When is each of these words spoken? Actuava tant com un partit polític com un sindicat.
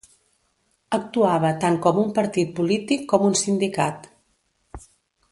Actuava 0.97 1.51
tant 1.65 1.77
com 1.83 1.99
un 2.03 2.09
partit 2.19 2.55
polític 2.59 3.05
com 3.11 3.27
un 3.27 3.37
sindicat. 3.43 4.09